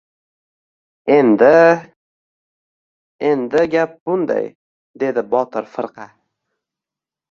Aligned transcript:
—Endi... 1.15 1.51
Endi, 3.35 3.63
gap 3.77 3.97
bunday,— 4.11 4.53
dedi 5.01 5.29
Botir 5.35 5.75
firqa. 5.79 6.13